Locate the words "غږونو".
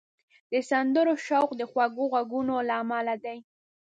2.13-2.55